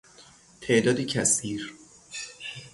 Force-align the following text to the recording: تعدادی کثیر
تعدادی 0.61 1.05
کثیر 1.05 1.73